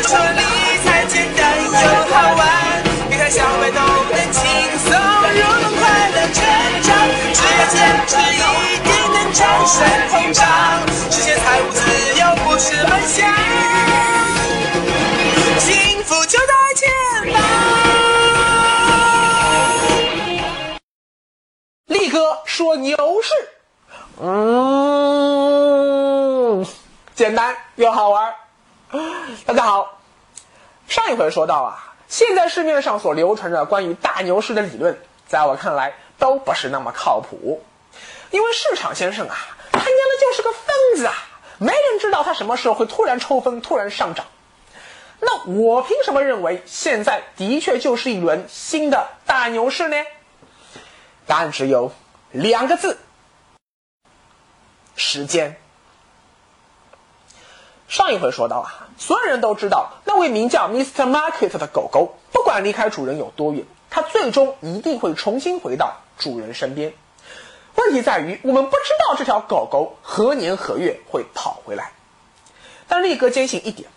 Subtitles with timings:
[0.00, 0.40] 的说理
[0.82, 1.70] 财简单又
[2.08, 2.42] 好玩，
[3.10, 4.40] 别看小白都能轻
[4.78, 6.40] 松入门，快乐成
[6.82, 6.88] 长，
[7.34, 7.76] 只要坚
[8.06, 9.76] 持，一定能战胜
[10.08, 10.40] 通胀，
[11.10, 11.80] 实现财务自
[12.18, 13.28] 由不是梦想，
[15.58, 16.14] 幸福。
[16.24, 16.88] 就在前
[17.34, 17.42] 方。
[21.86, 23.34] 力哥说牛市，
[24.22, 24.26] 嗯，
[27.14, 28.32] 简单又好玩。
[29.46, 30.00] 大家好，
[30.88, 37.62] 上一回说到啊，现在市面上所流传着关于大牛市的理论，在我看来都不是那么靠谱，
[38.32, 39.36] 因为市场先生啊，
[39.70, 41.14] 他娘的就是个疯子啊，
[41.58, 44.26] 没人知道他什么时候会突然抽风，突然上涨。
[45.20, 49.96] 那我凭什么认为现在的确就是一轮新的大牛市呢？
[51.28, 51.92] 答案只有
[52.32, 52.98] 两个字：
[54.96, 55.60] 时间。
[57.90, 61.10] 上一回说到啊，所有人都知道那位名叫 Mr.
[61.10, 66.92] Market 的狗狗，不管离开主人有多远，它最终一定会重新回到主人身边。
[67.74, 71.90] 问题在于，我们不知道这条狗狗何年何月会跑回来。
[72.86, 73.88] 但力哥坚信一点，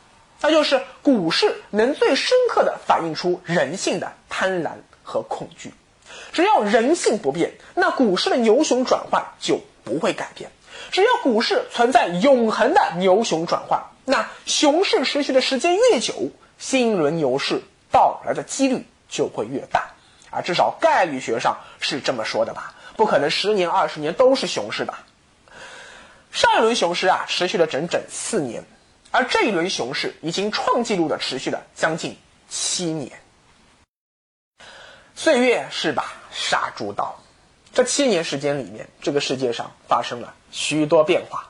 [0.42, 4.72] 那就是股市能最深刻的反映出人性的贪婪
[5.04, 5.72] 和恐惧。
[6.32, 10.50] 只要人性不变，那股市的牛熊转换就不会改变。
[10.94, 19.90] 只要股市存在永恒的牛熊转换，那熊市持续的时间越久，新一轮牛市到来的几率就会越大。
[20.30, 22.76] 啊，至少概率学上是这么说的吧？
[22.96, 25.04] 不可能十年、二十年都是熊市吧？
[26.32, 28.64] 上一轮熊市啊，持续了整整四年，
[29.10, 32.18] 而这一轮熊市已经创纪录的持续了将近
[32.50, 33.20] 七年。
[35.16, 37.20] 岁月是把杀猪刀。
[37.74, 41.50] 这七年时间里面，这个世界上发生了许多变化。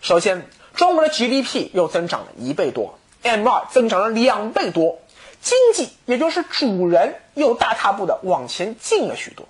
[0.00, 5.00] 首先，中国的 GDP 又增长了一倍多，M2 增长了两倍多，
[5.42, 9.46] 经济也就是主人又大踏步的往前进了许多。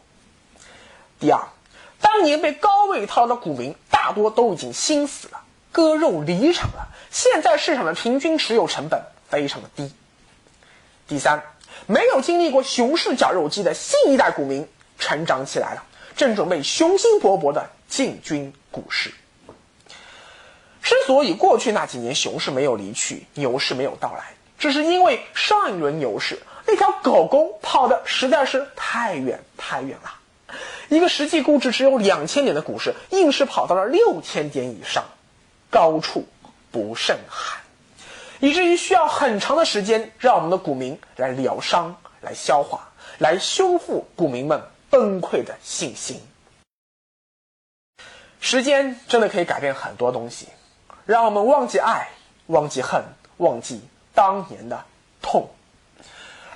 [1.20, 1.40] 第二，
[2.00, 9.92] 当年被高位套的股民大多都已经心死了，割肉离场了，现在市场的平均持有成本非常的低。
[11.06, 11.44] 第三，
[11.86, 14.66] 没有经历过熊市绞肉机的新一代股民。
[14.98, 15.84] 成长起来了，
[16.16, 19.12] 正准备雄心勃勃的进军股市。
[20.82, 30.14] 之所以过去那几年熊市没有离去，牛市没有到来，只是因为上一轮牛市那条狗狗跑的实在是太远太远了。
[30.88, 35.04] 一个实际估值只有两千点的股市，硬是跑到了六千点以上，
[35.70, 36.26] 高处
[36.70, 37.60] 不胜寒，
[38.40, 44.62] 以至于需要很长的时间让我们的股民来疗伤、来消化、来修复股民们。
[44.88, 46.22] 崩溃的信心。
[48.48, 50.46] 时间真的可以改变很多东西，
[51.04, 52.10] 让我们忘记爱，
[52.46, 53.02] 忘记恨，
[53.38, 53.80] 忘记
[54.14, 54.84] 当年的
[55.20, 55.50] 痛。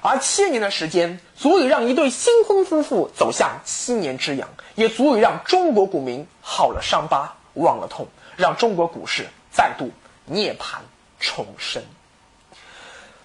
[0.01, 8.07] 而七年的时间，足以让一对新婚夫妇走向七年之痒，也足以让中国股民好了伤疤忘了痛，
[8.37, 9.91] 让中国股市再度
[10.27, 10.77] 涅槃
[11.19, 11.83] 重生。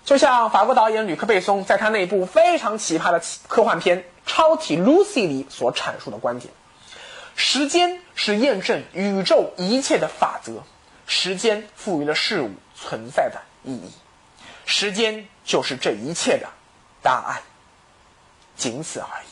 [0.06, 4.06] 就像法国导演吕克·贝松在他那部非常奇葩的科幻片。
[4.26, 6.52] 超体 Lucy 里所阐述的观点：
[7.36, 10.64] 时间是验证宇宙一切的法则，
[11.06, 13.92] 时间赋予了事物存在的意义，
[14.66, 16.48] 时间就是这一切的
[17.04, 17.40] 答案，
[18.58, 19.28] 仅此而已。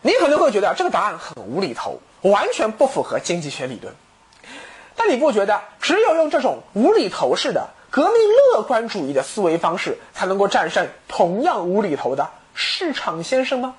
[0.00, 3.94] 你可能会觉得这个答案很无厘头，完全不符合经济学理论，
[4.96, 8.14] 但你不觉得只有用这种无厘头式的革命
[8.52, 12.28] 乐观主义的思维方式，才能够战胜同样无厘头的？
[12.54, 13.76] 市场先生吗？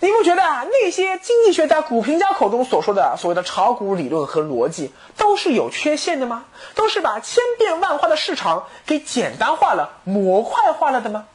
[0.00, 0.64] 你不觉得啊？
[0.70, 6.44] 那些经济学家、股评家口中所说的所谓的炒股理论和逻辑，都是有缺陷的吗？
[6.76, 11.26] 都是把千变万化的市场给简单化了、模块化了的吗？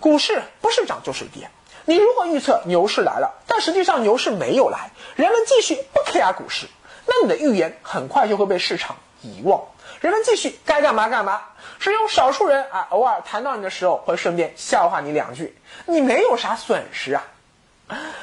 [0.00, 1.50] 股市不是涨就是跌。
[1.84, 6.68] 你如果预测牛市来了，但实际上牛市没有来，人们继续不 care 股市，
[7.06, 9.62] 那你的预言很快就会被市场遗忘。
[10.00, 11.42] 人们继续该干嘛干嘛，
[11.78, 15.54] 只有少数人啊，偶尔谈到你的时候会顺便笑话你两句，
[15.84, 17.24] 你没有啥损失啊。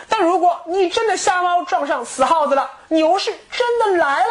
[0.09, 4.29] 但如果你真的瞎猫撞上死耗子了，牛市真的来了，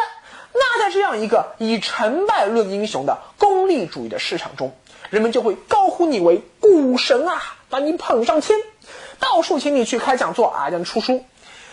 [0.53, 4.75] 那在这样一个以成败论英雄的功利主义的市场中，
[5.09, 8.59] 人们就会高呼你为股神啊，把你捧上天，
[9.19, 11.25] 到处请你去开讲座啊，让你出书，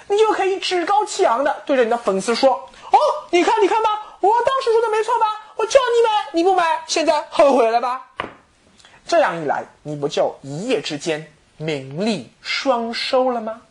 [0.09, 2.51] 你就可以趾高气扬的对着你的粉丝说
[2.91, 2.99] ：“哦，
[3.31, 5.27] 你看，你看吧，我当时说的没错吧？”
[5.57, 8.09] 我叫你买，你不买，现在后悔了吧？
[9.07, 13.63] 这样一来，你不就一夜之间名利双收了吗？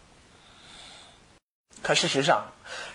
[1.82, 2.46] 可事实上，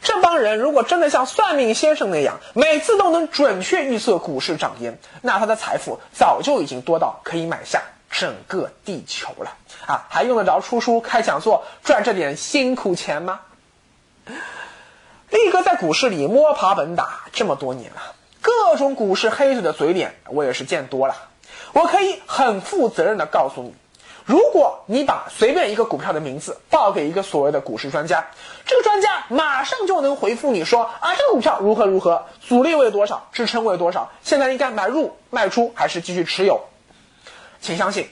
[0.01, 9.57] 这帮人如果真的像算命先生那样，每次都能准确预测股市涨跌，那他的财富早就已经多到可以买下整个地球了
[9.87, 10.07] 啊！
[10.09, 13.41] 还用得着出书开讲座赚这点辛苦钱吗？
[14.27, 21.17] 力哥在股市里摸爬滚打这么多年了，各种股市黑嘴的嘴脸我也是见多了。
[21.73, 23.75] 我可以很负责任的告诉你。
[24.27, 28.27] 如果你把随便一个股票的名字报给一个所谓的股市专家，
[28.67, 36.65] 这个专家马上就能回复你说啊，这个股票如何如何，阻力位多少，支撑位多少，现在应该买入、卖出还是继续持有？
[37.61, 38.09] 请相信，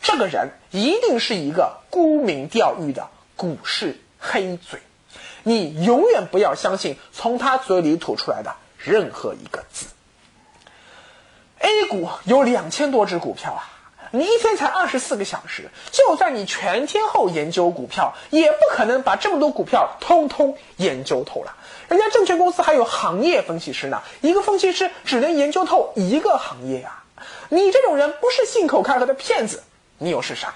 [0.00, 4.80] 这个人一定是一个沽名钓誉的股市黑嘴，
[5.42, 9.84] 你永远不要相信从他嘴里吐出来的任何一个字。
[11.58, 13.68] A 股有两千多只股票啊。
[14.10, 21.54] 你一天才二十四个小时，就算你全天候研究股票，也不可能把这么多股票通通研究透了。
[21.88, 27.02] 人家证券公司还有行业分析师呢，一个分析师只能研究透一个行业呀。
[27.50, 29.62] 你这种人不是信口开河的骗子，
[29.98, 30.54] 你又是啥？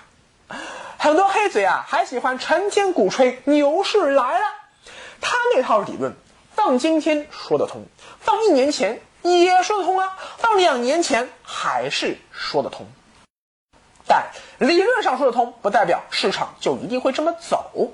[0.99, 4.45] 很多黑嘴啊，还喜欢成天鼓吹牛市来了。
[5.21, 6.15] 他那套理论，
[6.55, 7.85] 放今天说得通，
[8.21, 12.87] 放一年前也说得通啊，放两年前还是说得通。
[14.07, 14.27] 但
[14.59, 17.93] 理论上说得通，不代表市场就一定会这么走。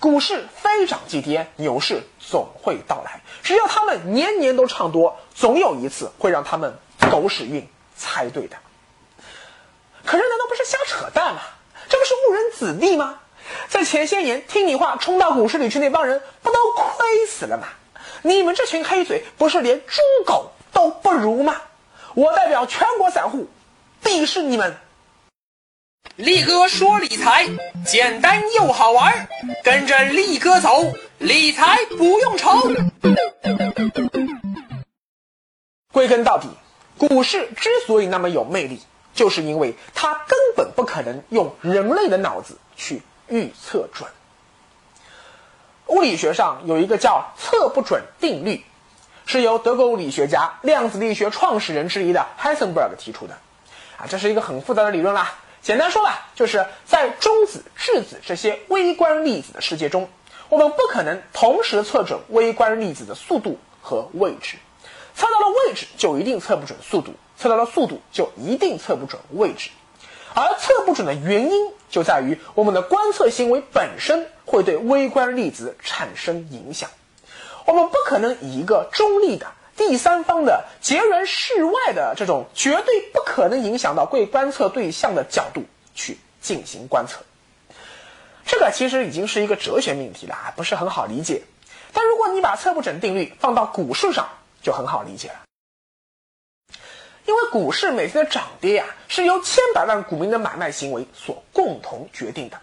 [0.00, 3.20] 股市非涨即跌，牛市总会到来。
[3.42, 6.76] 只要他们年年都唱多，总有一次会让他们
[7.10, 8.56] 狗屎运猜对的。
[10.04, 11.40] 可是难道不是瞎扯淡吗？
[11.88, 13.20] 这不是误人子弟吗？
[13.68, 17.68] 在前些年听你话冲到股市里去那帮人，不都亏死了吗？
[18.22, 21.62] 你们这群黑嘴，不是连猪狗都不如吗？
[22.14, 23.48] 我代表全国散户，
[24.02, 24.76] 鄙视你们！
[26.22, 27.48] 力哥说理财
[27.84, 29.26] 简单又好玩，
[29.64, 32.70] 跟着力哥走，理财不用愁。
[35.92, 36.46] 归根到底，
[36.96, 38.80] 股市之所以那么有魅力，
[39.14, 44.08] 就是因为它根本不可能用人类的脑子去预测准。
[45.88, 48.64] 物理学上有一个叫测不准定律，
[49.26, 53.34] 是由德国物理学家、量子力学创始人之一的 Heisenberg 提出的。
[53.96, 55.34] 啊，这是一个很复杂的理论啦。
[55.62, 60.08] 简单说吧，就是在中子、质子这些微观粒子的世界中，
[60.48, 64.56] 我们不可能同时测准微观粒子的速度和位置。
[65.14, 69.70] 测到了位置，就一定测不准速度；测到了速度，就一定测不准位置。
[70.34, 76.90] 而测不准的原因，就在于我们的观测行为本身会对微观粒子产生影响。
[77.66, 79.46] 我们不可能以一个中立的。
[79.76, 85.64] 第三方的截然室外的这种绝对不可能影响到贵观测对象的角度
[85.94, 87.24] 去进行观测，
[88.44, 91.42] 这个其实已经是一个哲学命题了，不是很好理解。
[91.92, 94.28] 但如果你把测不准定律放到股市上，
[94.62, 95.40] 就很好理解了。
[97.24, 102.60] 因为股市每天的涨跌啊，是由千百万股民的买卖行为所共同决定的。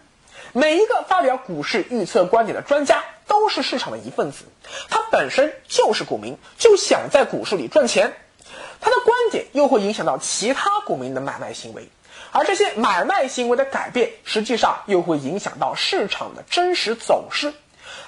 [0.52, 4.44] 每一个发表股市预测观点的专家都是市场的一份子，
[4.88, 8.14] 他本身就是股民，就想在股市里赚钱。
[8.80, 11.88] 他的观点又会影响到其他股民的买卖行为，
[12.32, 17.52] 而这些买卖行为的改变，实际上又会影响到市场的真实走势，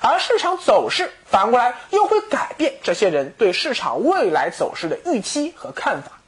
[0.01, 6.19] 而市场走势反过来又会改变这些人对市场未来走势的预期和看法。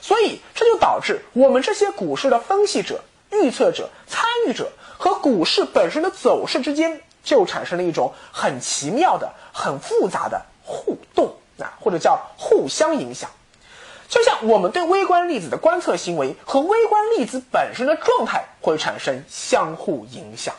[0.00, 4.72] 所以这就导致我们这些股市的分析者、预测者、参与者。
[5.02, 13.28] 和股市本身的走势之间就产生了一种很奇妙的、很复杂的互动啊，或者叫互相影响。
[14.08, 20.54] 就像我们对微观粒子的观测行为和微观粒子本身的状态会产生相互影响。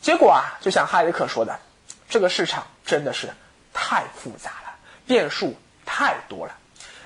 [0.00, 1.60] 结果啊，就像哈耶克说的，
[2.08, 3.28] 这个市场真的是
[3.74, 4.72] 太复杂了，
[5.06, 5.54] 变数
[5.84, 6.54] 太多了。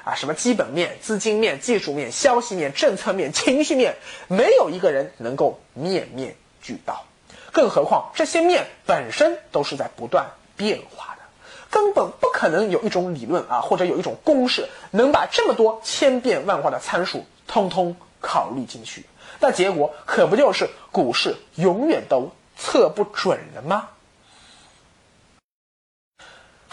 [0.06, 3.96] 啊，什么基本面、资金面、技术面、消息面、政策面、情绪面，
[4.28, 7.04] 没有一个人能够面面俱到。
[7.50, 11.22] 更何况这些面本身都是在不断变化的，
[11.70, 19.06] 根本不可能有一种理论啊，或者有一种公式能把这么多千变万化的参数通通考虑进去。
[19.40, 23.88] 那结果可不就是股市永远都测不准了吗？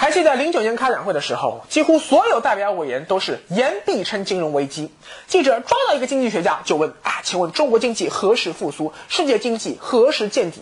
[0.03, 4.91] 还记得零九年开两会的时候，几乎所有代表委员都是言必称金融危机。
[5.27, 8.91] 记者抓到一个经济学家就问啊，请问中国经济何时复苏？
[9.07, 10.61] 世界经济何时见底？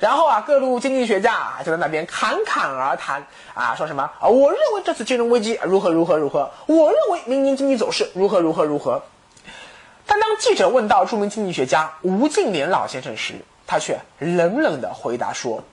[0.00, 9.02] 然后啊，各路经济学家就在那边侃侃而谈啊，说什么啊，我认为这次金融危机如何如何如何，我认为明年经济走势如何如何如何。
[10.04, 15.64] 但当记者问到著名经济学家吴敬琏老先生时，他却冷冷的回答说，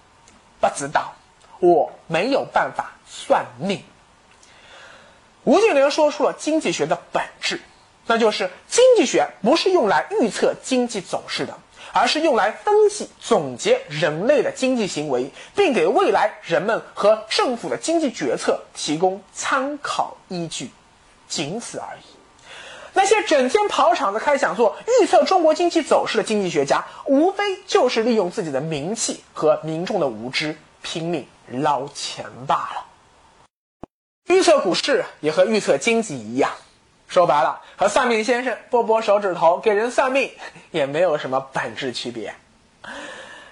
[0.62, 1.14] 不知道。
[1.60, 3.84] 我没有办法算命。
[5.44, 7.62] 吴敬琏说出了经济学的本质，
[8.08, 11.56] 那就是经济学不是用来预测经济走势的，
[11.94, 20.72] 而是用来分析总结人类的经济行为，并给未来人们和政府的经济决策提供参考依据，
[21.28, 22.02] 仅此而已。
[22.94, 32.86] 那些整天跑场子开讲座、预测中国经济走势的经济学家，无非就是利用自己的名气和民众的无知，拼命捞钱罢了。
[34.28, 36.52] 预测股市也和预测经济一样，
[37.08, 40.32] 说白了，和算命先生拨拨手指头给人算命
[40.72, 42.36] 也没有什么本质区别。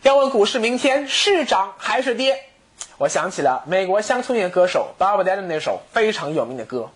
[0.02, 2.44] 要问股市明天是涨还是跌，
[2.98, 6.90] 我想起了美国乡村乐歌手 Bob Dylan 那首非常有名的歌。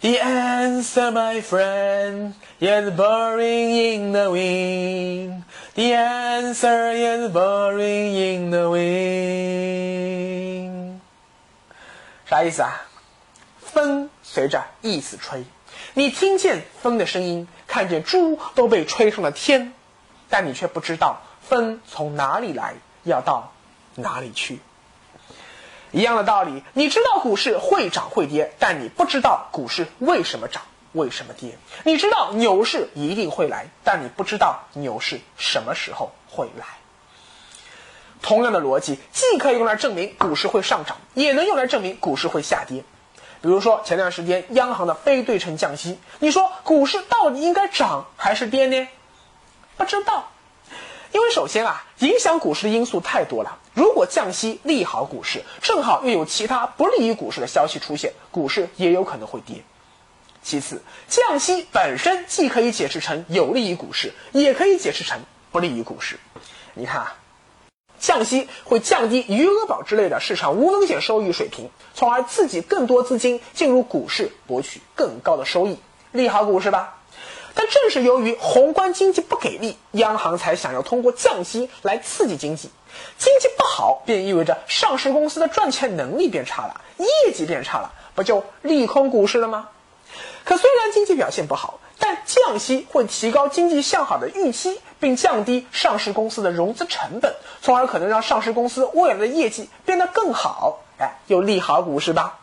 [0.00, 5.42] The answer, my friend, is blowing in the wind.
[5.74, 9.88] The answer is blowing in the wind.
[12.26, 12.86] 啥意思啊？
[13.58, 15.42] 风随着意思吹，
[15.94, 19.72] 你听见风的声音，看见猪都被吹上了天，
[20.28, 23.52] 但你却不知道风从哪里来，要到
[23.96, 24.60] 哪里去。
[25.90, 31.58] 一样的道理，你知道股市会涨会跌，但你不知道股市为什么涨，为什么跌。
[31.84, 36.66] 你知道牛市一定会来，但你不知道牛市什么时候会来。
[38.20, 42.82] 同样的逻辑，既可以用来证明股市会上涨，也能用来证明股市会下跌。
[43.40, 48.88] 比如说前段时间央行的非对称降息，你说股市到底应该涨还是跌呢？
[49.76, 50.28] 不知道。
[51.18, 53.58] 因为首先啊，影响股市的因素太多了。
[53.74, 59.64] 如果降息利好股市，正好又有其他不利于股市的消息出现，股市也有可能会跌。
[60.44, 66.20] 其次，降息本身既可以解释成有利于股市，也可以解释成不利于股市。
[66.74, 67.16] 你看啊，
[67.98, 75.80] 降息会降低余额宝之类的市场无风险收益水平，从而刺激更多资金进入股市博取更高的收益，
[76.12, 76.97] 利好股市吧。
[77.58, 82.70] 但正是由于宏观经济不给力，央行才想要通过降息来刺激经济。
[83.18, 89.70] 经济不好，便意味着上市公司的赚钱能力变差了，业绩变差了，不就利空股市了吗？
[90.44, 100.84] 可虽然经济表现不好，但降息会提高经济向好的预期，并降低上市公司的融资成本，从而可能让上市公司未来的业绩变得更好。
[101.00, 102.38] 哎，又利好股市吧？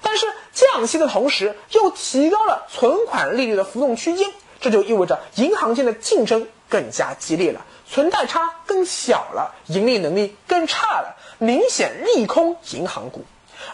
[0.00, 4.32] 但是降息的同时，又提高了存款利率的浮动区间。
[4.66, 13.24] 这就意味着银行间的竞争更加激烈了，存贷差更小了，盈利能力更差了，明显利空银行股，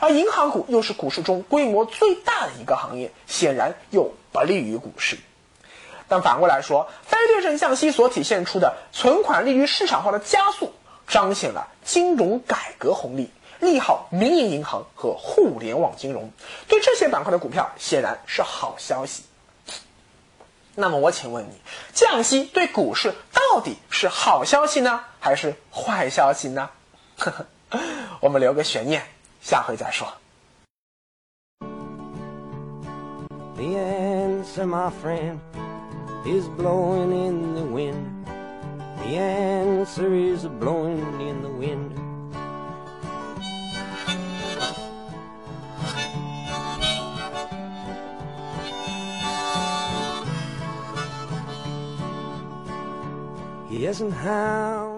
[0.00, 5.16] 而银行股又是股市中规模最大的一个行业，显然又不利于股市。
[6.08, 10.74] 但反过来说，非对称降息所体现出的存款利率市场化的加速，
[11.08, 13.30] 彰显了金融改革红利，
[13.60, 16.30] 利好民营银行和互联网金融，
[16.68, 19.22] 对这些板块的股票显然是好消息。
[20.74, 21.54] 那么我请问你，
[21.92, 26.70] 降息对股市到底是好消息呢，还是坏消息呢？
[27.18, 27.30] 呵
[27.70, 27.78] 呵
[28.20, 29.02] 我们留个悬念，
[29.42, 30.06] 下回再说。
[53.82, 54.90] Yes, and how